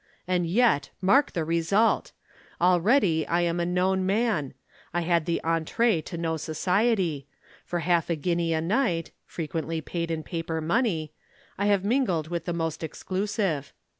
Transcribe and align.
And 0.27 0.47
yet, 0.47 0.89
mark 0.99 1.33
the 1.33 1.45
result! 1.45 2.11
Already 2.59 3.23
I 3.27 3.41
am 3.41 3.59
a 3.59 3.67
known 3.67 4.03
man. 4.03 4.55
I 4.95 5.01
had 5.01 5.27
the 5.27 5.39
entrée 5.43 6.03
to 6.05 6.17
no 6.17 6.37
society; 6.37 7.27
for 7.65 7.81
half 7.81 8.09
a 8.09 8.15
guinea 8.15 8.51
a 8.51 8.61
night 8.61 9.11
(frequently 9.27 9.79
paid 9.79 10.09
in 10.09 10.23
paper 10.23 10.59
money) 10.59 11.13
I 11.55 11.67
have 11.67 11.85
mingled 11.85 12.29
with 12.29 12.45
the 12.45 12.51
most 12.53 12.83
exclusive. 12.83 13.73